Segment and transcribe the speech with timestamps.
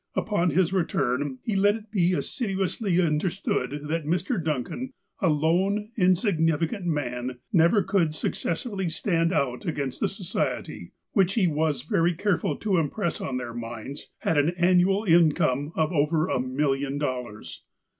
[0.15, 4.43] Upon his return, he let it be assiduously understood that Mr.
[4.43, 11.45] Duncan, a lone, insignificant man, never could successfully stand out against the Society, which, he
[11.45, 16.25] was very careful to impress on their minds, had an annual in come of over
[16.27, 17.61] ^' a million dollars."